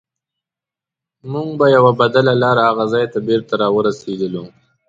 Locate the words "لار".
2.41-2.57